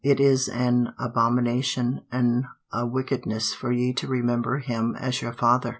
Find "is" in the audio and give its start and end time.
0.19-0.47